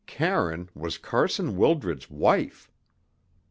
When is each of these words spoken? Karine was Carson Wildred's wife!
Karine 0.07 0.67
was 0.73 0.97
Carson 0.97 1.55
Wildred's 1.57 2.09
wife! 2.09 2.71